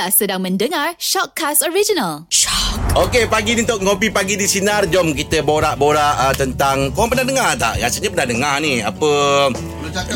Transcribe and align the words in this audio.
Anda 0.00 0.16
sedang 0.16 0.40
mendengar 0.40 0.96
Shockcast 0.96 1.60
Original. 1.60 2.24
Okey, 2.96 3.28
pagi 3.28 3.52
ni 3.52 3.68
untuk 3.68 3.84
ngopi 3.84 4.08
pagi 4.08 4.32
di 4.32 4.48
Sinar. 4.48 4.88
Jom 4.88 5.12
kita 5.12 5.44
borak-borak 5.44 6.16
uh, 6.16 6.32
tentang... 6.32 6.88
Korang 6.96 7.12
pernah 7.12 7.28
dengar 7.28 7.52
tak? 7.60 7.76
Rasanya 7.84 8.08
pernah 8.08 8.28
dengar 8.32 8.54
ni. 8.64 8.80
Apa... 8.80 9.10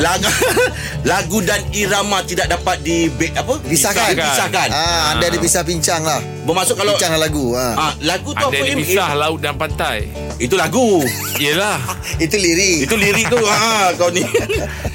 Lagu, 0.01 0.33
lagu 1.13 1.39
dan 1.45 1.61
irama 1.77 2.25
tidak 2.25 2.49
dapat 2.49 2.81
di... 2.81 3.13
Apa? 3.37 3.61
Pisahkan. 3.61 4.17
Pisahkan. 4.17 4.73
Ah, 4.73 5.13
anda 5.13 5.29
ada 5.29 5.37
pisah 5.37 5.61
pincang 5.61 6.01
lah. 6.01 6.25
Bermaksud 6.49 6.81
kalau... 6.81 6.97
Pincang 6.97 7.21
lagu. 7.21 7.53
Ha. 7.53 7.67
Ah, 7.77 7.93
lagu 8.01 8.33
tu 8.33 8.41
Ada 8.41 8.57
apa? 8.57 8.65
yang 8.65 8.81
Im? 8.81 8.89
pisah 8.89 9.11
laut 9.13 9.45
dan 9.45 9.53
pantai. 9.61 10.09
Itu 10.41 10.57
lagu. 10.57 11.05
Yelah. 11.37 11.77
Itu 12.25 12.41
lirik. 12.41 12.89
Itu 12.89 12.97
lirik 12.97 13.29
tu. 13.29 13.37
ha, 13.37 13.93
kau 14.01 14.09
ni. 14.09 14.25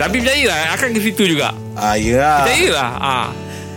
Tapi 0.02 0.18
percayalah 0.18 0.74
akan 0.74 0.90
ke 0.98 1.00
situ 1.14 1.38
juga. 1.38 1.54
ah, 1.78 1.94
ya. 1.94 2.42
Percayalah. 2.42 2.90
Ah. 2.98 3.30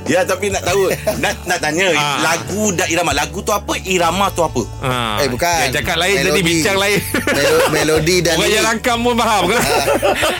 Ya, 0.04 0.20
tapi 0.22 0.48
nak 0.48 0.62
tahu. 0.62 0.90
nak, 1.16 1.34
nak 1.44 1.58
tanya. 1.58 1.92
Ah. 1.92 2.18
Lagu 2.24 2.70
dan 2.72 2.86
irama. 2.86 3.12
Lagu 3.12 3.38
tu 3.38 3.50
apa? 3.50 3.72
Irama 3.78 4.28
tu 4.28 4.40
apa? 4.40 4.62
Ah. 4.80 5.18
Eh, 5.18 5.28
bukan. 5.28 5.58
Yang 5.64 5.74
cakap 5.78 5.96
lain 5.96 6.14
Melodi. 6.18 6.42
bincang 6.42 6.76
lain. 6.76 6.98
Melo- 7.28 7.68
melodi 7.70 8.16
dan 8.18 8.34
Orang 8.34 8.42
yang 8.44 8.52
lirik. 8.56 8.68
rangkam 8.68 8.96
pun 8.98 9.14
faham 9.14 9.42
kan? 9.46 9.60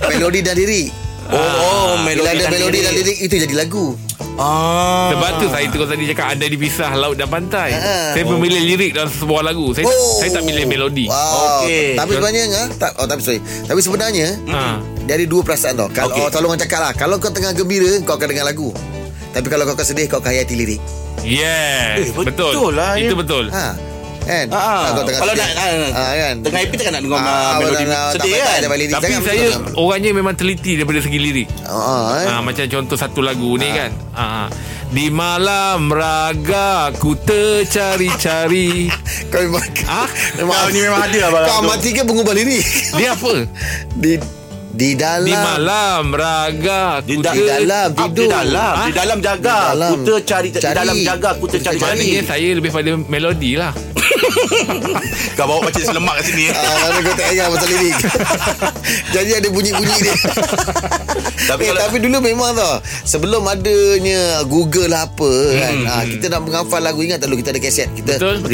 melodi 0.08 0.40
dan 0.40 0.54
lirik. 0.54 0.88
Oh, 1.24 1.38
oh 1.38 1.90
melodi 2.00 2.18
Bila 2.18 2.30
ada 2.30 2.42
dan 2.42 2.50
melodi 2.50 2.70
lirik. 2.72 2.84
dan 2.84 2.92
lirik 2.94 3.16
itu 3.20 3.34
jadi 3.40 3.54
lagu. 3.56 3.86
Ah. 4.34 5.12
Sebab 5.12 5.30
tu 5.38 5.46
saya 5.46 5.66
terus 5.68 5.86
tadi 5.86 6.04
cakap 6.06 6.26
anda 6.28 6.46
dipisah 6.46 6.90
laut 6.92 7.14
dan 7.14 7.28
pantai. 7.28 7.70
Ah. 7.72 8.10
Saya 8.10 8.24
memilih 8.26 8.62
lirik 8.64 8.90
dalam 8.92 9.08
sebuah 9.08 9.42
lagu. 9.44 9.70
Saya 9.70 9.84
Oh. 9.84 10.18
saya 10.18 10.32
tak 10.32 10.42
pilih 10.42 10.64
melodi. 10.64 11.06
Wow. 11.06 11.62
Okey. 11.62 11.94
Tapi 11.94 12.10
sebenarnya 12.12 12.42
ha? 12.50 12.62
tak 12.72 12.90
oh 12.96 13.06
tapi 13.06 13.20
sorry. 13.20 13.38
Tapi 13.62 13.78
sebenarnya 13.78 14.26
Ha. 14.48 14.80
dari 15.04 15.24
dua 15.24 15.40
perasaan 15.40 15.76
tau. 15.76 15.88
Kalau 15.88 16.10
okay. 16.10 16.26
selalu 16.28 16.46
orang 16.48 16.60
cakap 16.60 16.80
lah, 16.80 16.92
kalau 16.92 17.16
kau 17.16 17.28
tengah 17.28 17.52
gembira 17.52 17.92
kau 18.02 18.16
akan 18.16 18.26
dengar 18.26 18.44
lagu. 18.44 18.72
Tapi 19.32 19.46
kalau 19.48 19.64
kau 19.66 19.80
sedih 19.80 20.06
kau 20.06 20.18
akan 20.18 20.30
hayati 20.30 20.54
lirik. 20.54 20.80
Yes. 21.22 21.98
Eh, 21.98 22.12
betul 22.12 22.52
betul. 22.52 22.72
lah, 22.72 22.92
Itu 22.94 23.14
ya. 23.14 23.18
betul. 23.18 23.44
Ha. 23.48 23.66
Kan? 24.22 24.46
Ah, 24.48 24.54
ah. 24.54 24.82
Kau 24.92 25.02
tengah 25.02 25.18
Kalau 25.18 25.34
sedih. 25.34 25.50
nak- 25.50 25.58
ah, 25.90 25.98
ah, 25.98 26.12
kan? 26.14 26.34
Tengah 26.38 26.60
happy 26.62 26.74
takkan 26.76 26.92
nak 26.92 27.02
dengar 27.02 27.18
Ah, 27.18 27.52
melodi 27.58 27.74
betul, 27.74 27.90
tak 27.90 28.06
sedih 28.14 28.32
kan? 28.32 28.46
ada 28.54 28.68
lirik. 28.72 28.92
Tapi 28.92 29.04
Jangan 29.04 29.22
saya 29.24 29.46
betul. 29.50 29.72
orangnya 29.74 30.10
memang 30.12 30.34
teliti 30.34 30.70
daripada 30.74 30.98
segi 31.00 31.18
lirik. 31.18 31.48
Ah, 31.64 32.06
eh. 32.14 32.26
Ha, 32.28 32.34
macam 32.40 32.64
contoh 32.64 32.96
satu 32.96 33.20
lagu 33.20 33.50
ni 33.56 33.68
kan. 33.68 33.90
Ha. 34.14 34.46
Di 34.92 35.08
malam 35.08 35.88
raga 35.88 36.70
ku 36.94 37.16
tercari-cari. 37.16 38.92
Kau 39.32 39.40
memang 39.40 39.64
Ah, 39.84 40.06
Kau 40.36 40.68
ni 40.68 40.80
memang 40.80 41.02
ada 41.02 41.18
abang. 41.26 41.44
Kau 41.44 41.60
mati 41.64 41.90
ke 41.90 42.02
pengubah 42.02 42.30
lirik? 42.32 42.62
dia 42.94 43.12
apa? 43.12 43.32
di 44.02 44.20
di 44.72 44.96
dalam 44.96 45.28
Di 45.28 45.36
malam 45.36 46.02
raga 46.10 47.04
Di, 47.04 47.14
da- 47.18 47.30
di 47.30 47.42
dalam 47.42 47.88
Ah, 47.92 48.08
tidur. 48.08 48.24
Di 48.24 48.26
dalam 48.26 48.72
Ah? 48.72 48.86
Di 48.86 48.92
dalam 48.94 49.18
jaga 49.20 49.36
Di 49.54 49.68
dalam. 49.70 49.90
Kuta 49.94 50.14
cari, 50.22 50.48
Di 50.48 50.58
Cari. 50.58 50.74
dalam 50.74 50.96
jaga 50.98 51.30
Kuta 51.36 51.56
cari 51.58 51.76
Kuta 51.76 51.84
cari 51.84 52.00
Maknanya 52.00 52.20
saya 52.24 52.48
lebih 52.52 52.70
pada 52.70 52.90
melodi 52.98 53.52
lah. 53.54 53.72
Kau 55.36 55.44
bawa 55.46 55.60
macam 55.62 55.82
selemak 55.82 56.14
kat 56.16 56.24
sini 56.26 56.44
Ah, 56.48 56.76
mana 56.80 56.98
kau 57.00 57.14
tak 57.14 57.26
ingat 57.30 57.46
pasal 57.48 57.68
lirik 57.68 57.96
Jadi 59.14 59.30
ada 59.34 59.48
bunyi-bunyi 59.48 59.96
dia 59.98 60.14
Tapi 61.50 61.62
eh, 61.62 61.68
kalau 61.68 61.80
Tapi 61.82 61.96
dulu 62.00 62.16
memang 62.22 62.50
tau 62.54 62.74
Sebelum 63.02 63.42
adanya 63.44 64.20
Google 64.44 64.88
lah 64.88 65.04
apa 65.04 65.30
kan 65.52 65.74
Hmm, 65.74 65.88
ah, 65.90 66.04
Kita 66.04 66.24
nak 66.28 66.40
menghafal 66.42 66.80
lagu 66.80 67.00
Ingat 67.00 67.18
tak 67.18 67.28
dulu 67.28 67.38
kita 67.38 67.50
ada 67.50 67.60
kaset 67.60 67.88
Kita 67.92 68.12
Betul, 68.16 68.34
betul. 68.40 68.50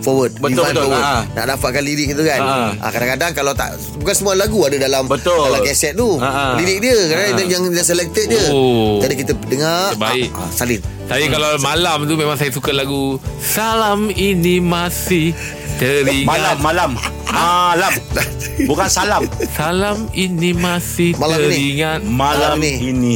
Forward 0.00 0.32
Betul, 0.34 0.62
betul. 0.64 0.84
forward 0.84 1.00
Ah. 1.00 1.22
Nak 1.32 1.44
dapatkan 1.50 1.82
lirik 1.82 2.08
itu 2.10 2.22
kan 2.22 2.40
Ah. 2.40 2.70
ah, 2.78 2.90
Kadang-kadang 2.90 3.30
kalau 3.32 3.52
tak 3.52 3.70
Bukan 3.96 4.14
semua 4.14 4.34
lagu 4.34 4.58
ada 4.62 4.76
dalam 4.76 5.04
Betul. 5.04 5.48
Dalam 5.48 5.60
kaset 5.60 5.92
tu 5.92 6.16
ah. 6.16 6.54
Lirik 6.54 6.78
dia 6.80 6.96
Kadang-kadang 7.06 7.48
yang, 7.48 7.62
yang 7.68 7.84
selected 7.84 8.26
je 8.28 8.42
Oh. 8.48 8.98
Jadi 8.98 9.14
kita 9.16 9.32
dengar 9.44 9.94
Baik. 9.94 10.30
ah, 10.32 10.40
ah, 10.40 10.50
Salin 10.50 10.80
Saya 11.04 11.24
kalau 11.28 11.50
malam 11.58 11.98
tu 12.04 12.14
memang 12.14 12.34
saya 12.34 12.48
suka 12.48 12.70
lagu 12.70 13.18
Salam 13.38 14.08
ini 14.10 14.58
masih 14.58 15.34
teringat 15.76 16.26
Malam 16.26 16.56
Malam 16.60 16.90
Malam 17.28 17.92
Bukan 18.68 18.88
salam 18.88 19.22
Salam 19.52 20.10
ini 20.12 20.50
masih 20.52 21.14
Malam 21.14 21.38
ini. 21.38 21.44
teringat 21.44 22.00
Malam 22.02 22.56
Malam 22.56 22.58
ni. 22.58 22.74
ini 22.84 23.14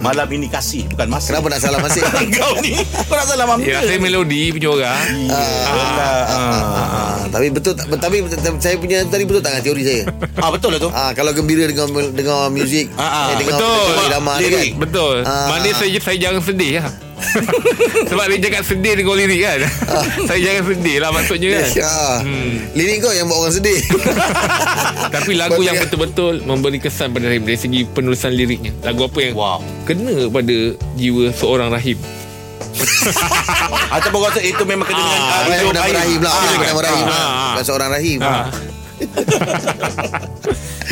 Malam 0.00 0.28
ini 0.30 0.46
kasih 0.46 0.88
Bukan 0.88 1.06
masih 1.08 1.34
Kenapa 1.34 1.46
nak 1.50 1.60
salah 1.60 1.78
masih 1.78 2.00
Kau 2.38 2.54
ni 2.58 2.78
Kau 2.80 3.14
nak 3.14 3.26
salam 3.26 3.48
apa 3.50 3.60
Ya 3.60 3.82
saya 3.82 3.98
melodi 3.98 4.48
punya 4.50 4.68
orang 4.70 4.98
Ah, 5.32 7.16
tapi 7.28 7.48
betul 7.48 7.72
tak 7.72 7.86
tapi 7.96 8.22
saya 8.58 8.76
punya 8.76 9.04
tadi 9.06 9.24
betul 9.24 9.40
tak 9.40 9.56
dengan 9.56 9.64
teori 9.64 9.82
saya. 9.82 10.02
Ah 10.36 10.50
betul 10.52 10.70
lah 10.70 10.80
tu 10.80 10.90
Ah 10.92 11.10
kalau 11.12 11.32
gembira 11.32 11.64
dengan 11.64 11.88
dengar 12.12 12.48
muzik, 12.48 12.92
Ah, 12.94 13.02
ah. 13.02 13.26
eh, 13.32 13.36
dengar 13.40 13.56
Betul. 13.56 13.84
kan. 14.50 14.66
Betul 14.78 15.14
Ah. 15.22 15.46
Maknanya 15.48 15.74
saya, 15.76 15.98
saya 15.98 16.18
jangan 16.18 16.40
sedih 16.42 16.72
lah 16.78 16.92
Sebab 18.10 18.24
dia 18.28 18.38
cakap 18.50 18.62
sedih 18.66 18.94
dengan 18.98 19.14
lirik 19.16 19.40
kan 19.40 19.58
Saya 20.26 20.38
jangan 20.40 20.62
sedih 20.74 20.96
lah 21.00 21.10
maksudnya 21.10 21.48
kan 21.56 21.68
Ya. 21.72 21.94
Hmm. 22.20 22.52
Lirik 22.74 22.96
kau 23.00 23.12
yang 23.12 23.26
buat 23.26 23.38
orang 23.46 23.54
sedih. 23.54 23.80
Tapi 25.14 25.32
lagu 25.34 25.56
Betul 25.56 25.66
yang 25.66 25.76
kan? 25.78 25.84
betul-betul 25.88 26.34
Memberi 26.44 26.78
kesan 26.78 27.10
pada 27.10 27.26
Rahim 27.28 27.42
Dari 27.44 27.58
segi 27.58 27.80
penulisan 27.84 28.32
liriknya 28.32 28.72
Lagu 28.82 29.06
apa 29.06 29.18
yang 29.20 29.34
Wow 29.34 29.58
Kena 29.84 30.28
pada 30.28 30.56
jiwa 30.96 31.30
seorang 31.32 31.70
Rahim 31.70 31.98
Ataupun 33.94 34.18
kau 34.24 34.28
rasa 34.32 34.40
itu 34.40 34.62
memang 34.64 34.88
kena 34.88 34.96
dengan 34.96 35.20
ah, 35.28 35.44
bernama 35.68 35.84
air. 35.84 35.96
Rahim 36.00 36.20
lah. 36.24 36.32
Ah, 36.32 36.40
Rahim 36.72 37.04
lah. 37.04 37.20
Ah, 37.20 37.20
ah. 37.20 37.50
Bukan 37.52 37.64
seorang 37.68 37.88
Rahim. 37.92 38.18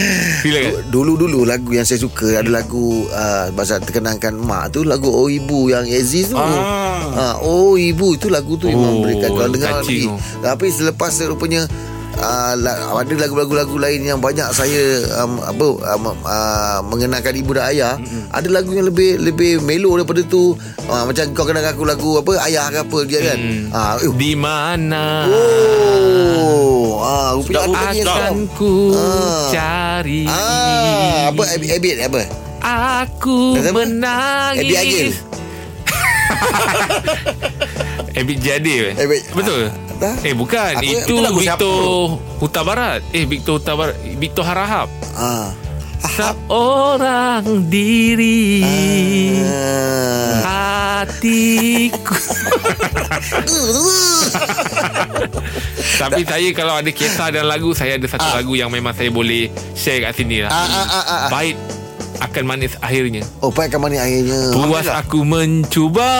Ha. 0.00 0.08
Silakan 0.40 0.72
Dulu-dulu 0.88 1.44
lagu 1.44 1.70
yang 1.70 1.84
saya 1.84 2.00
suka 2.00 2.36
ada 2.36 2.48
lagu 2.48 3.04
uh, 3.06 3.52
bahasa 3.52 3.76
terkenalkan 3.76 4.34
mak 4.34 4.72
tu 4.72 4.82
lagu 4.82 5.06
Oh 5.06 5.26
Ibu 5.26 5.68
yang 5.68 5.84
Aziz 5.84 6.28
tu. 6.28 6.36
Ah. 6.36 7.04
Ah, 7.10 7.34
oh 7.38 7.74
Ibu 7.74 8.14
itu 8.14 8.26
lagu 8.26 8.54
tu 8.54 8.66
memang 8.66 8.92
Oh, 8.92 9.02
berikan 9.02 9.30
kalau 9.30 9.50
dengar 9.50 9.72
lagi. 9.78 10.04
tu. 10.04 10.14
Tapi 10.40 10.66
selepas 10.68 11.12
rupanya 11.26 11.68
Uh, 12.12 12.52
ada 12.96 13.14
lagu-lagu 13.16 13.76
lain 13.76 14.02
yang 14.04 14.18
banyak 14.18 14.44
saya 14.50 14.82
um, 15.16 15.38
apa 15.38 15.66
um, 15.94 16.04
uh, 16.20 16.78
mengenalkan 16.84 17.32
ibu 17.32 17.54
dan 17.54 17.70
ayah. 17.70 17.94
Mm-hmm. 17.96 18.28
ada 18.28 18.48
lagu 18.50 18.70
yang 18.70 18.84
lebih 18.84 19.16
lebih 19.16 19.62
melo 19.62 19.94
daripada 19.94 20.20
tu. 20.22 20.52
Uh, 20.84 21.06
macam 21.06 21.24
kau 21.32 21.44
kenal 21.44 21.62
aku 21.62 21.82
lagu 21.82 22.18
apa 22.18 22.32
ayah 22.44 22.68
ke 22.68 22.78
apa 22.82 22.98
dia 23.04 23.20
kan? 23.24 23.38
Ah 23.70 23.94
uh, 23.96 24.12
Di 24.12 24.32
mana? 24.34 25.24
Oh 26.36 26.98
ah 26.98 27.28
rupanya 27.32 27.72
ada 27.72 27.94
yang 27.94 28.08
Akan 28.10 28.36
ku 28.52 28.92
Ah. 28.92 29.48
cari. 29.48 30.26
Ah 30.26 31.30
apa 31.30 31.42
Abid 31.46 31.96
apa? 32.02 32.20
Aku 32.60 33.56
Kata 33.56 33.70
apa? 33.70 33.80
menangis. 33.80 34.60
Abid 34.60 34.76
Agil. 34.76 35.08
Abid 38.20 38.38
Jadir 38.38 38.82
eh? 38.92 38.94
Abid- 38.98 39.24
Betul 39.32 39.72
Eh 40.22 40.32
bukan. 40.32 40.72
Aku- 40.76 40.84
Itu 40.84 41.14
siapa? 41.38 41.60
Victor 41.60 42.16
Huta 42.38 42.60
Barat. 42.62 43.00
Eh 43.12 43.24
Victor 43.24 43.60
Huta 43.60 43.72
Barat. 43.74 43.96
Victor 44.16 44.44
Harahap. 44.44 44.88
Ah. 45.12 45.52
Seorang 46.00 47.44
diri. 47.68 48.64
Ah. 50.40 51.04
Hatiku. 51.04 52.16
Tapi 56.00 56.24
saya 56.24 56.48
kalau 56.52 56.74
ada 56.74 56.88
kisah 56.88 57.28
dan 57.28 57.44
lagu 57.44 57.76
Saya 57.76 58.00
ada 58.00 58.06
satu 58.08 58.24
lagu 58.32 58.56
yang 58.56 58.72
memang 58.72 58.96
saya 58.96 59.12
boleh 59.12 59.52
Share 59.76 60.00
kat 60.00 60.16
sini 60.16 60.40
lah. 60.40 60.48
Ah, 60.48 60.56
ah, 60.56 60.86
ah, 60.88 61.04
ah, 61.04 61.20
ah. 61.28 61.28
Pahit 62.20 62.36
akan 62.36 62.44
manis 62.44 62.76
akhirnya 62.84 63.24
Oh, 63.40 63.48
pakai 63.48 63.80
mana 63.80 63.96
akhirnya? 63.96 64.52
Puas 64.52 64.84
aku 64.92 65.24
mencuba 65.24 66.12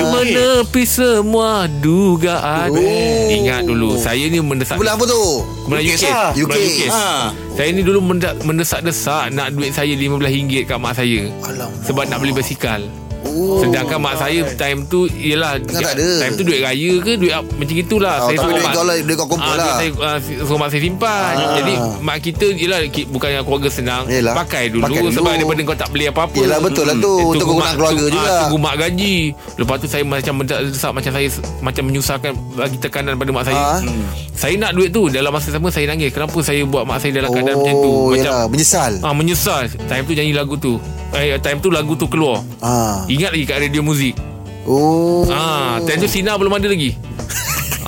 okey. 0.00 0.32
Menepi 0.32 0.82
semua 0.88 1.68
dugaan 1.68 2.72
Oh. 2.72 3.28
Ingat 3.28 3.68
dulu 3.68 4.00
Saya 4.00 4.24
ni 4.32 4.40
mendesak 4.40 4.80
Bulan 4.80 4.96
apa 4.96 5.04
tu? 5.04 5.44
Ukis 5.68 6.00
UK, 6.00 6.08
lah. 6.08 6.32
Kemudian 6.32 6.48
UK. 6.48 6.80
UK. 6.80 6.88
Ha. 6.88 7.08
Saya 7.52 7.68
ni 7.76 7.84
dulu 7.84 8.00
mendesak-desak 8.40 9.28
Nak 9.36 9.52
duit 9.52 9.76
saya 9.76 9.92
RM15 9.92 10.64
kat 10.64 10.78
mak 10.80 10.96
saya 10.96 11.28
Alamak. 11.44 11.84
Sebab 11.84 12.04
nak 12.08 12.18
beli 12.24 12.32
basikal 12.32 12.80
Oh. 13.20 13.58
Sedangkan 13.58 13.98
mak 13.98 14.14
saya 14.14 14.40
time 14.54 14.82
tu 14.84 15.06
Yelah 15.08 15.58
Kan 15.60 15.78
tak 15.80 15.94
ada. 15.94 16.08
Time 16.18 16.32
tu 16.34 16.42
duit 16.42 16.58
raya 16.58 16.92
ke 16.98 17.12
Duit 17.14 17.32
macam 17.34 17.74
itulah 17.76 18.16
Oh, 18.18 18.26
Saya 18.26 18.36
tapi 18.38 18.52
duit 18.52 18.66
kau 18.68 18.82
lah, 18.82 18.94
duit 18.96 19.16
kau 19.16 19.28
kumpul 19.28 19.46
Ah, 19.48 19.56
lah. 19.56 19.74
Saya 19.76 19.90
uh, 19.92 20.18
suruh 20.42 20.56
mak 20.56 20.68
saya 20.68 20.80
simpan 20.80 21.32
Jadi 21.54 21.74
mak 21.98 22.16
kita 22.20 22.46
ki- 22.88 23.08
bukan 23.08 23.28
yang 23.30 23.42
keluarga 23.42 23.68
senang 23.68 24.02
Yelah. 24.06 24.34
Pakai 24.34 24.68
dulu, 24.68 24.82
Pakai 24.84 25.00
dulu. 25.00 25.10
Sebab 25.12 25.30
daripada 25.32 25.60
kau 25.64 25.76
tak 25.76 25.88
beli 25.90 26.06
apa-apa 26.06 26.36
Yelah, 26.36 26.58
betul 26.58 26.84
lah 26.84 26.96
tu. 26.96 27.12
Eh, 27.12 27.24
Untuk 27.24 27.34
tunggu 27.36 27.52
kegunaan 27.54 27.74
keluarga 27.74 27.98
tu- 28.00 28.10
juga. 28.10 28.22
ah, 28.24 28.40
Tunggu 28.40 28.58
mak 28.58 28.74
gaji 28.76 29.16
Lepas 29.56 29.76
tu 29.76 29.86
saya 29.86 30.02
macam 30.04 30.34
mendesak 30.36 30.90
Macam 30.90 31.10
saya 31.10 31.26
Macam 31.60 31.82
menyusahkan 31.84 32.32
Bagi 32.54 32.76
tekanan 32.78 33.14
pada 33.14 33.30
mak 33.30 33.44
saya 33.44 33.58
Ah. 33.58 33.78
Saya 34.32 34.54
nak 34.56 34.72
duit 34.72 34.90
tu 34.90 35.06
Dalam 35.08 35.28
masa 35.28 35.48
sama 35.48 35.68
saya 35.68 35.86
nangis 35.86 36.08
Kenapa 36.08 36.38
saya 36.40 36.62
buat 36.62 36.82
mak 36.82 36.98
saya 36.98 37.12
dalam 37.14 37.28
keadaan 37.28 37.54
Oh, 37.54 37.60
macam 37.60 37.74
tu 37.76 37.92
Macam 38.08 38.18
yelah, 38.24 38.44
menyesal. 38.46 38.92
Ah 39.00 39.12
menyesal 39.12 39.62
Time 39.84 40.04
tu 40.04 40.12
nyanyi 40.12 40.32
lagu 40.32 40.54
tu 40.54 40.78
eh, 41.12 41.38
Time 41.38 41.58
tu 41.58 41.68
lagu 41.68 41.94
tu 41.94 42.06
keluar. 42.06 42.44
Ah. 42.58 43.04
Ingat 43.06 43.30
lagi 43.30 43.44
kat 43.44 43.58
radio 43.60 43.80
muzik. 43.80 44.14
Oh. 44.62 45.24
Ah, 45.26 45.80
Time 45.80 45.98
tu 45.98 46.08
Sina 46.08 46.34
belum 46.34 46.52
ada 46.52 46.66
lagi. 46.66 46.92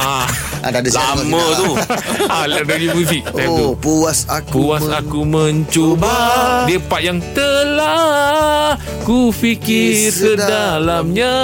Ah, 0.01 0.25
dah 0.65 0.81
ada 0.81 0.89
tengok 0.89 0.97
Lama 1.29 1.45
tu. 1.59 1.71
Ah, 2.33 2.49
Dari 2.49 2.89
muzik 2.89 3.21
time 3.27 3.53
tu. 3.53 3.65
Oh 3.67 3.73
puas 3.75 4.25
aku 4.25 4.57
Puas 4.65 4.81
men- 4.81 4.97
aku 4.97 5.21
mencuba. 5.23 6.17
Dia 6.65 6.81
part 6.81 7.05
yang 7.05 7.21
telah 7.37 8.81
Ku 9.05 9.29
fikir 9.29 10.09
sedalamnya. 10.09 11.35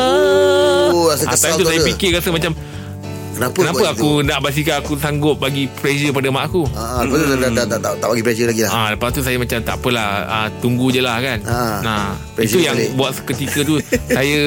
Oh, 0.89 1.13
rasa 1.13 1.29
Ah, 1.29 1.31
kesal 1.31 1.53
Time 1.53 1.53
tu 1.53 1.59
tu 1.59 1.69
saya 1.69 1.81
ada. 1.81 1.87
fikir 1.87 2.09
rasa 2.11 2.33
macam 2.33 2.57
Kenapa 3.37 3.59
Kenapa 3.61 3.85
aku 3.93 4.11
nak 4.23 4.39
basikal 4.41 4.81
Aku 4.81 4.97
sanggup 4.97 5.37
bagi 5.37 5.69
pressure 5.71 6.09
pada 6.11 6.29
mak 6.29 6.49
aku? 6.49 6.65
Ah, 6.73 7.05
lepas 7.05 7.17
tu 7.17 7.27
dah, 7.27 7.37
dah, 7.37 7.51
dah, 7.53 7.65
dah, 7.67 7.79
tak, 7.79 7.93
tak 7.97 8.09
bagi 8.09 8.25
pressure 8.25 8.49
lagi 8.49 8.63
lah. 8.65 8.71
Ah, 8.73 8.89
lepas 8.91 9.09
tu 9.11 9.21
saya 9.21 9.37
macam 9.37 9.59
tak 9.61 9.75
apalah 9.77 10.09
ah, 10.25 10.49
Tunggu 10.57 10.89
je 10.89 11.01
lah 11.01 11.21
kan. 11.21 11.39
Nah, 11.83 12.17
pressure 12.33 12.57
Itu 12.57 12.65
yang 12.65 12.75
balik. 12.75 12.91
buat 12.97 13.11
seketika 13.13 13.61
tu. 13.63 13.77
Saya 14.17 14.41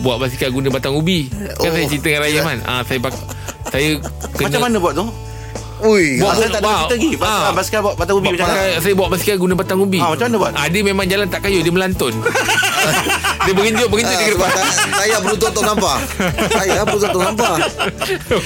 buat 0.00 0.16
basikal 0.18 0.48
guna 0.48 0.68
batang 0.68 0.94
ubi. 0.94 1.28
Kan 1.28 1.52
Oh, 1.60 1.70
saya 1.70 1.84
cerita 1.86 2.08
dengan 2.08 2.22
Raya 2.22 2.32
ya. 2.32 2.42
kan 2.42 2.58
ah, 2.64 2.82
Saya 2.82 2.98
bak- 2.98 3.20
saya 3.64 3.88
kena 4.32 4.46
Macam 4.48 4.60
mana 4.62 4.76
buat 4.78 4.92
tu 4.92 5.04
Ui, 5.82 6.06
Buat- 6.16 6.36
Saya 6.36 6.48
tak 6.48 6.60
ada 6.60 6.70
cerita 6.80 6.94
lagi 6.94 7.08
Ah. 7.18 7.50
basikal 7.50 7.80
buat 7.82 7.94
batang 7.96 8.16
ubi 8.16 8.28
macam 8.30 8.46
mana 8.46 8.62
Saya 8.78 8.94
bawa 8.94 9.08
basikal 9.10 9.36
guna 9.36 9.54
batang 9.54 9.78
ubi 9.78 9.98
Ah, 9.98 10.10
macam 10.10 10.24
mana 10.24 10.36
buat? 10.38 10.52
ah, 10.54 10.66
Dia 10.66 10.82
memang 10.82 11.04
jalan 11.04 11.26
tak 11.26 11.40
kayu 11.42 11.58
Dia 11.60 11.70
melantun 11.70 12.14
Dia 13.42 13.52
berinjuk 13.52 13.88
Berinjuk 13.88 14.12
Ah, 14.12 14.16
dia 14.16 14.28
ke 14.28 14.34
depan 14.34 14.50
tak- 14.52 14.70
saya 14.94 15.18
berutuk 15.18 15.50
tok 15.50 15.64
nampak. 15.64 15.98
Saya 16.52 16.80
berutuk 16.84 17.10
tok 17.10 17.22
nampak. 17.24 17.56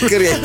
Keren. 0.02 0.38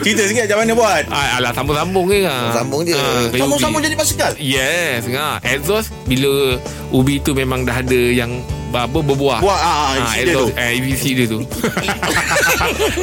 Cerita 0.00 0.22
sikit 0.24 0.42
macam 0.46 0.58
mana 0.58 0.72
buat 0.72 1.02
ah, 1.08 1.36
Alah 1.36 1.52
sambung-sambung 1.52 2.06
je 2.08 2.18
kan 2.22 2.44
Sambung 2.54 2.80
je. 2.82 2.96
ubi. 2.96 3.82
jadi 3.82 3.94
basikal 3.94 4.32
Yes 4.34 5.04
ha. 5.10 5.36
Exhaust 5.42 5.92
Bila 6.02 6.56
ubi 6.88 7.20
tu 7.20 7.32
memang 7.32 7.62
dah 7.62 7.78
ada 7.78 8.00
Yang 8.10 8.40
apa 8.72 8.88
berbuah 8.96 9.38
Buat, 9.38 9.60
ah, 9.60 9.92
ah, 9.92 10.00
isi 10.08 10.24
dia 10.24 10.34
tu. 10.34 10.48
eh, 10.50 10.70
isi 10.80 11.10
dia 11.12 11.26
tu 11.26 11.40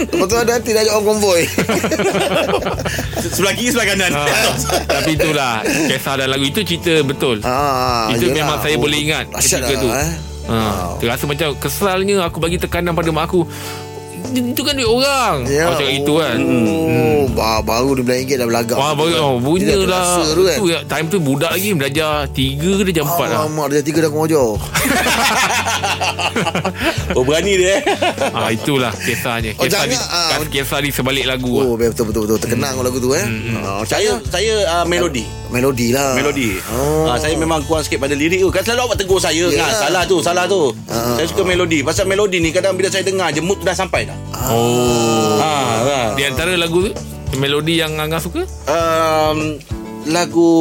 Lepas 0.10 0.26
tu 0.26 0.36
ada 0.36 0.52
hati 0.52 0.72
dah 0.72 0.82
orang 0.90 1.06
konvoy. 1.08 1.42
Sebelah 3.22 3.54
kiri 3.54 3.70
sebelah 3.70 3.88
kanan 3.88 4.12
Ah, 4.12 4.28
tapi 4.88 5.12
itulah 5.14 5.54
kisah 5.62 6.14
dalam 6.16 6.32
lagu 6.32 6.46
itu 6.46 6.60
cerita 6.64 6.94
betul. 7.02 7.38
ah, 7.42 8.08
itu 8.10 8.26
yelah. 8.26 8.36
memang 8.40 8.58
saya 8.60 8.76
Oh, 8.76 8.82
boleh 8.82 9.00
ingat 9.02 9.26
ketika 9.30 9.60
lah, 9.68 9.78
tu. 9.78 9.90
Eh. 9.90 10.12
Ha, 10.50 10.58
terasa 10.98 11.24
macam 11.24 11.54
kesalnya 11.56 12.26
aku 12.26 12.38
bagi 12.38 12.58
tekanan 12.58 12.92
pada 12.92 13.10
mak 13.10 13.28
aku. 13.28 13.46
Itu 14.30 14.62
kan 14.62 14.74
duit 14.78 14.90
orang. 14.90 15.36
Ya, 15.50 15.70
Aku 15.70 15.74
cakap 15.82 15.94
itu 15.96 16.14
kan. 16.16 16.38
Oh, 16.40 17.22
ba- 17.34 17.64
baru 17.66 17.98
RM15 17.98 18.38
dah 18.38 18.48
berlagak. 18.48 18.78
Wah, 18.78 18.94
baru 18.94 19.40
oh, 19.40 19.56
Dia 19.58 19.76
dah 19.76 19.88
lah. 19.90 20.22
tu 20.22 20.44
kan. 20.46 20.58
Tu, 20.58 20.66
ya, 20.70 20.80
time 20.86 21.06
tu 21.10 21.18
budak 21.18 21.52
lagi 21.54 21.70
belajar 21.74 22.30
3 22.30 22.86
ke 22.86 22.94
jam 22.94 23.06
4 23.10 23.18
lah. 23.26 23.40
Alamak, 23.46 23.68
dia 23.74 23.82
tiga 23.82 24.06
dah 24.06 24.12
kongojor. 24.12 24.58
Oh 27.18 27.26
berani 27.26 27.58
dia 27.58 27.82
eh 27.82 27.82
ha, 28.32 28.54
itulah 28.54 28.94
kisahnya. 28.94 29.58
Oh, 29.58 29.66
Kisah, 29.66 29.82
jangan, 29.86 29.90
di, 29.90 29.98
ah, 29.98 30.46
kisah 30.46 30.80
di 30.80 30.90
sebalik 30.94 31.26
lagu. 31.26 31.50
Oh, 31.50 31.74
lah. 31.74 31.90
betul 31.90 32.06
betul 32.14 32.30
betul 32.30 32.38
terkenang 32.38 32.78
lagu 32.80 33.02
tu 33.02 33.18
eh. 33.18 33.26
Ah, 33.66 33.82
Saya 33.82 34.22
saya 34.30 34.54
uh, 34.70 34.86
melodi 34.86 35.26
melodi 35.50 35.90
lah. 35.90 36.14
Melodi 36.14 36.62
Oh. 36.70 37.06
Ah, 37.06 37.18
Saya 37.18 37.34
memang 37.34 37.62
kurang 37.64 37.82
sikit 37.82 37.98
pada 37.98 38.14
lirik 38.14 38.40
tu 38.40 38.50
Kan 38.50 38.62
selalu 38.62 38.82
awak 38.86 38.98
tegur 38.98 39.18
saya 39.18 39.34
Yelah. 39.44 39.66
kan 39.66 39.72
Salah 39.82 40.04
tu 40.04 40.18
Salah 40.20 40.46
tu 40.46 40.74
Ah. 40.86 41.14
Saya 41.14 41.26
suka 41.26 41.42
melodi 41.42 41.82
Pasal 41.82 42.06
melodi 42.06 42.38
ni 42.38 42.50
Kadang 42.50 42.74
bila 42.74 42.88
saya 42.88 43.02
dengar 43.02 43.30
je 43.30 43.40
Mood 43.40 43.60
dah 43.60 43.74
sampai 43.74 44.06
dah 44.06 44.18
Oh. 44.48 45.38
ha, 45.38 45.52
kan. 45.82 46.10
Di 46.14 46.24
antara 46.24 46.54
lagu 46.54 46.82
tu 46.82 46.94
melodi 47.36 47.78
yang 47.78 47.94
Angah 47.96 48.18
suka? 48.18 48.46
um, 48.66 49.58
Lagu 50.06 50.52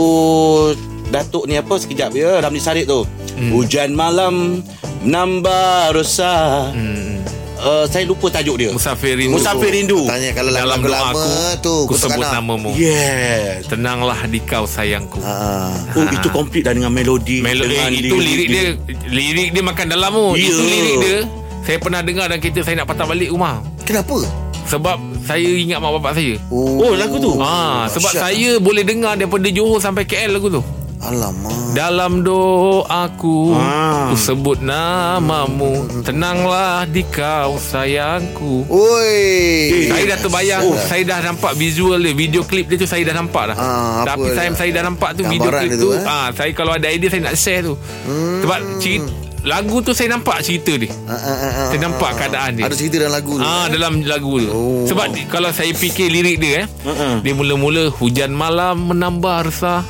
Datuk 1.07 1.45
ni 1.45 1.55
apa 1.55 1.75
Sekejap 1.75 2.11
ya 2.13 2.39
Ramli 2.39 2.59
Sarip 2.59 2.85
tu 2.85 3.05
Hmm. 3.31 3.55
Hujan 3.55 3.93
malam 3.93 4.67
Menambah 4.99 5.95
resah 5.95 6.75
Hmm. 6.75 7.23
Uh, 7.61 7.85
Saya 7.85 8.05
lupa 8.05 8.27
tajuk 8.29 8.57
dia 8.57 8.71
Musafir 8.71 9.15
Rindu. 9.15 9.35
Musafir 9.35 9.71
Rindu 9.71 10.05
Tanya 10.05 10.31
kalau 10.33 10.51
Dalam 10.51 10.79
lagu 10.79 10.89
lama 10.89 11.13
aku, 11.13 11.31
tu 11.59 11.75
ku 11.85 11.95
sebut 11.95 12.21
Anak. 12.21 12.39
namamu. 12.39 12.71
Yes 12.75 13.67
Tenanglah 13.67 14.19
di 14.25 14.39
kau 14.41 14.65
sayangku. 14.65 15.19
Ah. 15.21 15.75
Oh 15.93 16.07
itu 16.07 16.29
komplit 16.29 16.63
dah 16.63 16.73
dengan 16.73 16.91
melodi 16.91 17.41
Melodi 17.41 17.75
dengan 17.75 17.91
itu 17.91 18.17
lirik 18.17 18.49
dia 18.49 18.65
lirik 19.05 19.49
dia 19.51 19.63
makan 19.63 19.87
dalam 19.89 20.11
tu. 20.11 20.27
Ya. 20.35 20.47
Itu 20.47 20.63
lirik 20.63 20.97
dia. 20.99 21.19
Saya 21.61 21.77
pernah 21.79 22.01
dengar 22.01 22.27
dan 22.27 22.39
kita 22.39 22.63
saya 22.63 22.81
nak 22.81 22.89
patah 22.89 23.05
balik 23.05 23.29
rumah. 23.29 23.61
Kenapa? 23.85 24.25
Sebab 24.65 24.97
saya 25.23 25.49
ingat 25.49 25.79
mak 25.79 25.97
bapak 25.97 26.13
saya. 26.15 26.37
Oh 26.49 26.93
lagu 26.93 27.17
tu 27.17 27.37
Ah, 27.39 27.89
sebab 27.89 28.09
dahsyat. 28.11 28.23
saya 28.23 28.51
boleh 28.59 28.85
dengar 28.85 29.17
daripada 29.17 29.49
Johor 29.49 29.77
sampai 29.79 30.05
KL 30.05 30.29
lagu 30.31 30.49
tu. 30.51 30.61
Alamak. 30.99 31.55
Dalam 31.73 32.27
doaku 32.27 33.55
Ah. 33.55 34.11
Ku 34.11 34.17
sebut 34.17 34.59
namamu 34.59 35.87
Tenanglah 36.03 36.85
di 36.85 37.05
kau 37.05 37.55
sayangku 37.55 38.67
Oi. 38.67 39.87
Saya 39.87 40.05
dah 40.09 40.19
terbayang 40.19 40.63
Oh. 40.65 40.75
Saya 40.77 41.03
dah 41.05 41.19
nampak 41.23 41.55
visual 41.55 41.97
dia 41.97 42.11
Video 42.13 42.43
klip 42.43 42.67
dia 42.67 42.77
tu 42.77 42.85
Saya 42.85 43.05
dah 43.05 43.15
nampak 43.17 43.53
dah 43.53 43.57
Ah, 43.57 43.71
apa 44.03 44.07
Tapi 44.11 44.27
dah? 44.27 44.37
time 44.37 44.55
saya 44.55 44.71
dah 44.73 44.83
nampak 44.85 45.11
tu 45.13 45.23
Video 45.23 45.39
Gambaran 45.45 45.61
klip 45.61 45.71
dia 45.71 45.79
tu, 45.79 45.89
tu, 45.89 45.97
eh? 45.97 46.03
ah, 46.05 46.29
Saya 46.31 46.51
kalau 46.51 46.73
ada 46.73 46.87
idea 46.87 47.09
Saya 47.09 47.23
nak 47.23 47.37
share 47.37 47.63
tu 47.63 47.75
Hmm. 48.03 48.41
Sebab 48.41 48.59
cerita, 48.79 49.11
Lagu 49.41 49.79
tu 49.79 49.95
saya 49.95 50.09
nampak 50.11 50.43
cerita 50.43 50.75
dia 50.75 50.91
Ah, 51.07 51.15
ah, 51.15 51.23
ah, 51.23 51.53
ah, 51.55 51.69
Saya 51.71 51.81
nampak 51.81 52.11
ah. 52.11 52.17
keadaan 52.17 52.51
dia 52.53 52.65
Ada 52.65 52.75
cerita 52.75 52.97
dalam 52.99 53.15
lagu 53.15 53.33
tu. 53.33 53.45
Ah 53.45 53.55
eh? 53.61 53.67
dalam 53.71 53.93
lagu 54.03 54.33
tu. 54.37 54.49
Oh. 54.49 54.83
Sebab 54.85 55.07
kalau 55.31 55.51
saya 55.51 55.71
fikir 55.71 56.11
lirik 56.11 56.37
dia 56.39 56.53
eh, 56.59 56.67
Mm-mm. 56.83 57.23
dia 57.23 57.33
mula-mula 57.33 57.87
hujan 57.93 58.31
malam 58.31 58.89
menambah 58.89 59.47
resah. 59.47 59.87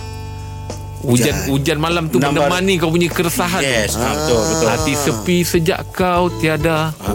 Hujan 1.01 1.47
hujan 1.47 1.79
malam 1.79 2.07
tu 2.07 2.19
Menambah- 2.19 2.51
menemani 2.51 2.75
kau 2.77 2.89
punya 2.89 3.07
keresahan. 3.07 3.61
Yes 3.61 3.95
ah. 3.95 4.11
betul 4.11 4.41
betul 4.45 4.67
Hati 4.69 4.93
sepi 4.95 5.37
sejak 5.41 5.81
kau 5.91 6.27
tiada. 6.35 6.91
Oh, 7.01 7.15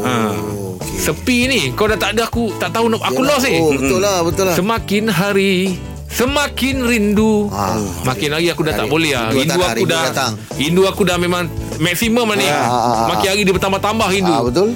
okey. 0.78 0.96
Sepi 0.96 1.38
ni 1.46 1.62
kau 1.72 1.86
dah 1.86 1.96
tak 1.96 2.14
ada 2.14 2.24
aku 2.24 2.56
tak 2.56 2.72
tahu 2.72 2.88
nak 2.88 3.02
aku 3.02 3.22
Yalah. 3.22 3.36
lost 3.36 3.46
eh. 3.46 3.58
Oh, 3.58 3.72
betul 3.72 4.00
lah, 4.00 4.18
betul 4.22 4.44
lah. 4.46 4.56
Semakin 4.56 5.04
hari 5.08 5.76
Semakin 6.08 6.76
rindu 6.80 7.50
Ah. 7.50 7.74
Makin 8.04 8.30
hari 8.32 8.48
aku 8.48 8.62
dah 8.62 8.72
tak 8.72 8.86
Hari- 8.86 8.94
boleh 8.94 9.12
lah 9.12 9.28
rindu 9.28 9.50
datang, 9.58 9.74
aku 9.74 9.84
dah 9.84 10.04
datang. 10.06 10.32
Rindu 10.54 10.82
aku 10.86 11.02
dah 11.04 11.18
memang 11.18 11.44
Maksimum 11.76 12.24
lah 12.24 12.38
ni 12.38 12.46
Ah, 12.46 12.54
ah, 12.62 12.70
ah, 12.70 13.06
Makin 13.10 13.28
hari 13.28 13.42
dia 13.42 13.52
bertambah-tambah 13.52 14.08
rindu 14.08 14.30
Ah, 14.30 14.42
betul? 14.42 14.70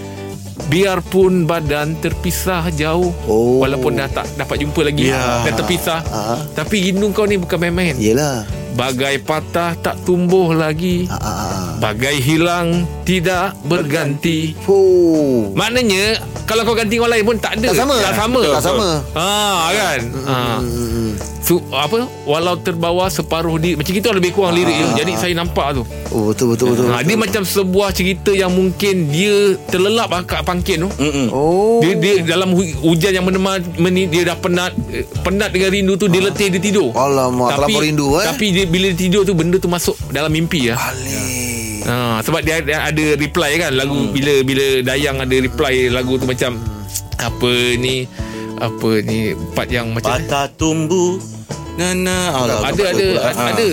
Biarpun 0.68 1.46
badan 1.46 1.96
terpisah 1.96 2.68
jauh 2.72 3.14
Oh. 3.24 3.62
Walaupun 3.62 3.96
dah 3.96 4.10
tak 4.10 4.26
dapat 4.34 4.60
jumpa 4.60 4.82
lagi 4.84 5.08
Ya. 5.08 5.46
Dah 5.46 5.54
terpisah 5.56 6.02
Ah. 6.04 6.42
Tapi 6.52 6.90
rindu 6.90 7.08
kau 7.12 7.24
ni 7.24 7.38
bukan 7.38 7.56
main-main 7.58 7.94
Yelah. 7.96 8.44
Bagai 8.78 9.18
patah 9.26 9.74
tak 9.82 9.98
tumbuh 10.06 10.54
lagi 10.54 11.10
Ah, 11.10 11.18
ah, 11.18 11.34
ah. 11.34 11.66
Bagai 11.82 12.22
hilang 12.22 12.86
tidak 13.02 13.58
berganti 13.66 14.54
Oh. 14.70 15.50
Maknanya 15.58 16.22
Kalau 16.46 16.62
kau 16.62 16.78
ganti 16.78 17.02
orang 17.02 17.18
lain 17.18 17.26
pun 17.26 17.38
tak 17.42 17.58
ada 17.58 17.74
Tak 17.74 17.78
sama. 17.82 17.96
Tak 17.98 18.14
sama 18.16 18.42
Tak 18.46 18.64
sama. 18.64 18.90
Ah 19.18 19.68
kan. 19.74 20.00
Hmm. 20.14 21.12
So, 21.48 21.64
apa 21.72 22.04
walau 22.28 22.60
terbawa 22.60 23.08
separuh 23.08 23.56
di 23.56 23.80
macam 23.80 23.88
gitu 23.88 24.12
lebih 24.12 24.36
kurang 24.36 24.52
lirik 24.52 24.76
Ah. 24.76 24.84
tu. 24.84 24.90
Jadi 25.00 25.12
saya 25.16 25.32
nampak 25.32 25.80
tu. 25.80 25.88
Oh, 26.12 26.28
betul 26.28 26.52
betul 26.52 26.76
betul. 26.76 26.92
Ha, 26.92 27.00
dia 27.00 27.16
macam 27.16 27.48
sebuah 27.48 27.96
cerita 27.96 28.36
yang 28.36 28.52
mungkin 28.52 29.08
dia 29.08 29.56
terlelap 29.72 30.12
lah 30.12 30.28
kat 30.28 30.44
pangkin 30.44 30.84
tu. 30.84 30.90
Mm-mm. 30.92 31.32
Oh. 31.32 31.80
Dia 31.80 31.96
dia 31.96 32.14
dalam 32.28 32.52
hu- 32.52 32.84
hujan 32.84 33.16
yang 33.16 33.24
menemani 33.24 33.64
meni, 33.80 34.12
dia 34.12 34.28
dah 34.28 34.36
penat 34.36 34.76
eh, 34.92 35.08
penat 35.24 35.56
dengan 35.56 35.72
rindu 35.72 35.96
tu 35.96 36.12
dia 36.12 36.20
letih 36.20 36.52
dia 36.52 36.60
tidur. 36.60 36.92
Alamak, 36.92 37.56
terlampau 37.56 37.80
rindu, 37.80 38.20
eh. 38.20 38.28
Tapi 38.28 38.46
dia, 38.52 38.66
bila 38.68 38.92
dia 38.92 39.00
tidur 39.00 39.24
tu 39.24 39.32
benda 39.32 39.56
tu 39.56 39.72
masuk 39.72 39.96
dalam 40.12 40.28
mimpi 40.28 40.68
lah. 40.68 40.92
Alik. 40.92 41.88
Ha, 41.88 42.20
sebab 42.20 42.44
dia, 42.44 42.60
dia 42.60 42.84
ada 42.84 43.06
reply 43.16 43.56
kan 43.56 43.72
lagu 43.72 43.96
hmm. 43.96 44.12
bila 44.12 44.34
bila 44.44 44.66
Dayang 44.84 45.24
ada 45.24 45.36
reply 45.40 45.88
lagu 45.88 46.20
tu 46.20 46.28
macam 46.28 46.60
apa 47.16 47.52
ni 47.80 48.04
apa 48.58 48.90
ni 49.00 49.32
part 49.56 49.72
yang 49.72 49.96
macam 49.96 50.12
Patah 50.12 50.52
tumbuh 50.52 51.37
Nana 51.78 52.18
Alah, 52.34 52.58
ada 52.66 52.84
ada 52.88 53.08
Ah. 53.20 53.50
ada 53.52 53.68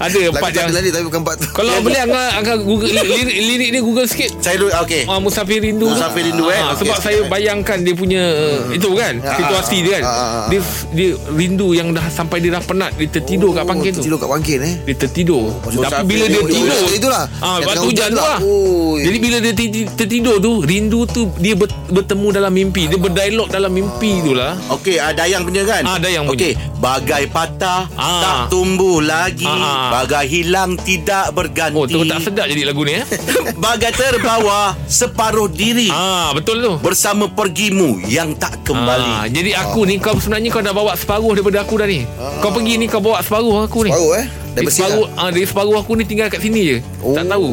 ada 0.00 0.20
Lagu 0.22 0.38
part 0.38 0.54
yang 0.54 0.70
tak 0.70 0.80
ada 0.80 0.90
tapi 0.90 1.04
bukan 1.04 1.20
tu. 1.34 1.46
kalau 1.50 1.72
boleh 1.80 2.00
angah 2.00 2.26
angah 2.34 2.56
google 2.58 2.88
lirik, 2.88 3.26
lirik 3.36 3.68
dia 3.70 3.80
google 3.80 4.06
sikit 4.06 4.30
Saya 4.38 4.56
dulu 4.56 4.70
Okey 4.80 5.02
Ah, 5.04 5.18
Musafir 5.18 5.58
Rindu. 5.58 5.86
Musafir 5.86 6.22
Rindu, 6.24 6.46
eh. 6.46 6.56
Ah, 6.56 6.72
Sebab 6.72 6.96
saya 6.96 7.20
okey. 7.20 7.28
bayangkan 7.28 7.78
dia 7.80 7.92
punya 7.92 8.22
Itu 8.70 8.94
kan 8.94 9.18
Situasi 9.20 9.76
dia 9.82 9.98
kan 9.98 10.02
ah, 10.02 10.08
ah, 10.08 10.28
ah. 10.38 10.46
Dia 10.48 10.60
dia 10.94 11.10
rindu 11.30 11.74
yang 11.74 11.90
dah 11.90 12.06
Sampai 12.08 12.38
dia 12.38 12.48
dah 12.50 12.62
penat 12.62 12.94
Dia 12.94 13.10
tertidur 13.10 13.50
kat 13.52 13.66
pangkin 13.66 13.92
tu 13.92 14.00
Tidur 14.00 14.16
kat 14.16 14.30
pangkin 14.30 14.58
eh. 14.62 14.74
Dia 14.80 14.94
tertidur 14.96 15.44
Tapi 15.58 15.74
Musafir 15.76 16.04
bila 16.06 16.24
dia 16.24 16.42
tidur 16.44 16.78
Oh, 16.78 16.90
itulah. 16.90 17.24
ah, 17.36 17.56
Yang 17.58 17.68
Waktu 17.68 17.84
hujan 17.84 18.08
tu 18.08 18.16
lah 18.16 18.28
lah. 18.30 18.38
Oh, 18.40 18.94
Jadi 18.96 19.18
bila 19.18 19.36
dia 19.38 19.52
ti- 19.52 19.88
tertidur 19.90 20.36
tu 20.38 20.52
Rindu 20.62 21.00
tu 21.04 21.28
Dia 21.36 21.52
ber- 21.52 21.76
bertemu 21.90 22.28
dalam 22.30 22.52
mimpi 22.52 22.86
Dia 22.86 22.96
berdialog 22.96 23.48
dalam 23.48 23.68
mimpi 23.68 24.22
tu 24.22 24.32
lah 24.32 24.54
Okey 24.70 24.96
ah, 24.96 25.10
Dayang 25.10 25.42
punya 25.42 25.62
kan 25.64 25.82
Ah, 25.82 25.98
Dayang 25.98 26.24
punya. 26.24 26.38
Okey 26.38 26.52
Bagai 27.00 27.32
patah 27.32 27.88
Ah. 27.96 28.20
Tak 28.20 28.36
tumbuh 28.52 29.00
lagi 29.00 29.48
Ah, 29.48 29.56
ah. 29.56 29.88
Bagai 29.90 30.28
hilang 30.28 30.76
Tidak 30.76 31.32
berganti 31.32 31.72
Oh 31.72 31.88
tu 31.88 32.04
tak 32.04 32.20
sedap 32.20 32.44
jadi 32.44 32.68
lagu 32.68 32.84
ni 32.84 33.00
eh 33.00 33.04
Bagai 33.64 33.88
terbawa 33.88 34.76
Separuh 34.84 35.48
diri 35.48 35.88
Ah 35.88 36.36
Betul 36.36 36.60
tu 36.60 36.76
Bersama 36.76 37.24
pergimu 37.24 38.04
Yang 38.04 38.36
tak 38.36 38.60
kembali 38.62 39.12
Ah, 39.16 39.24
jadi 39.24 39.56
aku 39.56 39.88
ni 39.88 39.96
kau 39.96 40.12
sebenarnya 40.12 40.52
kau 40.52 40.60
dah 40.60 40.76
bawa 40.76 40.92
separuh 40.92 41.32
daripada 41.32 41.64
aku 41.64 41.74
dah 41.76 41.88
ni. 41.88 42.04
Kau 42.40 42.52
pergi 42.52 42.76
ni 42.76 42.84
kau 42.84 43.00
bawa 43.00 43.20
separuh 43.20 43.64
aku 43.64 43.84
ni. 43.84 43.90
Baru 43.90 44.12
eh. 44.14 44.26
Dari 44.50 44.68
separuh, 44.68 45.06
ah, 45.16 45.28
dari 45.28 45.46
separuh 45.46 45.76
aku 45.76 45.92
ni 45.94 46.04
tinggal 46.04 46.28
kat 46.28 46.38
sini 46.38 46.60
je. 46.62 46.76
Oh. 47.00 47.16
Tak 47.16 47.24
tahu. 47.26 47.48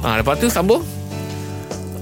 Ah, 0.00 0.18
lepas 0.18 0.38
tu 0.38 0.46
sambung. 0.48 0.80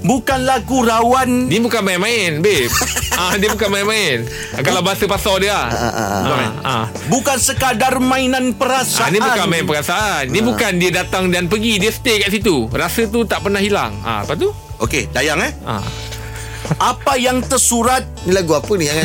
Bukan 0.03 0.43
lagu 0.43 0.83
rawan. 0.83 1.47
Dia 1.47 1.63
bukan 1.63 1.83
main-main 1.83 2.43
babe. 2.43 2.71
Ah, 3.13 3.37
Dia 3.37 3.53
bukan 3.53 3.69
main-main. 3.69 4.25
Ah, 4.57 4.65
Kalau 4.65 4.81
bahasa 4.81 5.05
pasal 5.05 5.45
dia 5.45 5.53
ah, 5.53 5.69
ah, 5.69 6.51
ah. 6.65 6.85
Bukan 7.13 7.37
sekadar 7.37 8.01
mainan 8.01 8.51
Ah, 8.51 8.57
perasaan 8.57 9.13
ni 9.13 9.21
bukan 9.21 9.47
main 9.47 9.65
perasaan. 9.69 10.25
Ni 10.33 10.41
bukan 10.41 10.73
dia 10.81 10.91
datang 10.91 11.29
dan 11.29 11.45
pergi 11.45 11.77
Dia 11.77 11.93
stay 11.93 12.25
kat 12.25 12.33
situ. 12.33 12.73
Rasa 12.73 13.05
tu 13.07 13.29
tak 13.29 13.45
pernah 13.45 13.61
hilang. 13.61 13.93
Ah, 14.01 14.25
Lepas 14.25 14.41
tu? 14.41 14.49
Okey 14.81 15.13
Dayang 15.13 15.45
eh. 15.45 15.53
Ah. 15.63 15.85
Apa 16.81 17.21
yang 17.21 17.45
tersurat 17.45 18.03
Ni 18.23 18.31
lagu 18.31 18.52
apa 18.52 18.71
ni 18.75 18.87
yang 18.87 18.97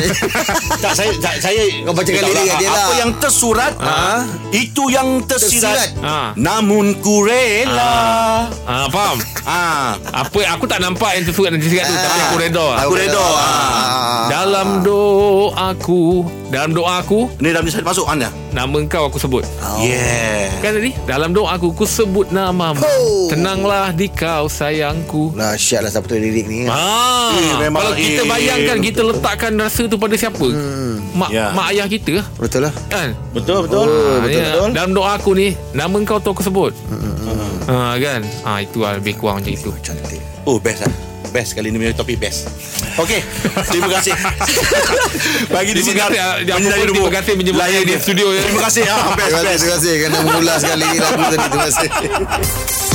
Tak 0.84 0.92
saya 0.94 1.10
tak, 1.18 1.34
saya 1.40 1.62
Kau 1.82 1.90
tahu 1.90 2.06
kat 2.46 2.56
dia 2.56 2.70
Apa 2.70 2.78
lah. 2.86 2.96
yang 2.96 3.10
tersurat 3.18 3.72
Ah. 3.78 4.22
Itu 4.48 4.86
yang 4.88 5.22
tersirat, 5.22 5.74
Tersirat. 5.74 5.90
Ah. 6.00 6.30
Namun 6.34 6.98
ku 6.98 7.22
rela 7.22 8.46
ah, 8.62 8.86
Faham 8.86 9.18
ah. 9.42 9.98
Apa 10.14 10.38
Aku 10.54 10.64
tak 10.64 10.78
nampak 10.78 11.14
yang 11.14 11.24
tersurat 11.24 11.50
dan 11.50 11.58
tersirat 11.58 11.84
tu 11.84 11.96
Tapi 11.96 12.18
aku 12.24 12.36
reda 12.38 12.66
Aku 12.80 12.94
reda 12.94 13.26
Ah. 13.34 14.26
Dalam 14.28 14.82
doaku 14.82 16.22
Dalam 16.48 16.70
doaku 16.70 17.26
Ni 17.38 17.50
dalam 17.50 17.64
ni 17.64 17.70
saya 17.70 17.82
masuk 17.82 18.06
anda 18.06 18.30
Nama 18.48 18.76
kau 18.86 19.04
aku 19.04 19.18
sebut 19.18 19.42
Yeah 19.78 20.52
Kan 20.58 20.74
tadi 20.74 20.94
Dalam 21.04 21.32
doaku 21.32 21.74
Ku 21.74 21.84
sebut 21.84 22.30
namamu 22.30 22.80
Oh. 22.80 23.28
Tenanglah 23.28 23.92
di 23.92 24.08
kau 24.08 24.46
sayangku 24.46 25.34
Nah 25.34 25.52
syat 25.54 25.82
lah 25.82 25.90
siapa 25.90 26.06
tu 26.06 26.14
lirik 26.14 26.46
ni? 26.46 26.64
Ah, 26.64 27.28
Eh, 27.30 27.52
memang, 27.60 27.80
kalau 27.82 27.92
kita 27.94 28.22
eh. 28.22 28.26
bayangkan 28.26 28.78
kita 28.80 29.00
letakkan 29.10 29.52
rasa 29.54 29.84
tu 29.84 29.94
pada 29.94 30.14
siapa? 30.14 30.46
Mak 31.10 31.28
Ya. 31.28 31.50
mak 31.50 31.70
ayah 31.70 31.84
kita 31.84 32.20
Betul 32.34 32.64
lah 32.64 32.72
kan? 32.86 33.16
Betul 33.30 33.64
betul 33.64 33.84
Ah, 33.84 34.20
Betul 34.20 34.38
ya. 34.38 34.52
betul 34.52 34.68
Dalam 34.72 34.90
doa 34.92 35.10
aku 35.12 35.30
ni 35.32 35.52
nama 35.70 35.96
kau 36.02 36.16
tu 36.16 36.28
aku 36.28 36.40
sebut. 36.40 36.72
Ha 37.66 37.96
kan? 37.96 38.20
Ha 38.44 38.60
itu 38.60 38.78
lah 38.78 38.96
lebih 38.96 39.14
kurang 39.14 39.40
macam 39.40 39.50
itu. 39.50 39.70
Cantik 39.78 40.20
Oh 40.42 40.56
best 40.56 40.80
lah 40.80 40.92
Best 41.28 41.52
kali 41.52 41.68
ni 41.68 41.76
punya 41.76 41.92
topik 41.92 42.16
best 42.16 42.48
Okey 42.96 43.20
Terima 43.68 43.92
kasih 43.92 44.16
Bagi 45.52 45.70
di 45.70 45.82
Terima 45.82 45.88
sinar 45.92 46.08
kasih, 46.08 46.24
Jafar 46.40 46.56
Menyinari 46.56 46.80
pun 46.80 46.94
terima 46.94 47.10
kasih 47.12 47.32
menjemput 47.36 47.60
saya 47.60 47.78
di 47.78 47.84
dia. 47.86 47.98
studio, 48.00 48.26
ya. 48.30 48.42
Terima 48.42 48.62
kasih 48.64 48.82
ah, 48.86 48.96
Best 49.12 49.28
Terima 49.28 49.28
kasih, 49.28 49.44
best 49.44 49.60
terima 49.60 49.74
kasih 49.76 49.92
Kerana 49.98 50.16
mengulas 50.22 50.56
sekali 50.58 50.86
lagu 50.88 51.22
tadi 51.22 51.36
Terima 51.44 51.60
kasih 51.62 52.87